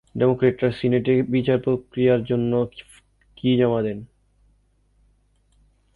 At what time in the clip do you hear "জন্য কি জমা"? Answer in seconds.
2.23-3.81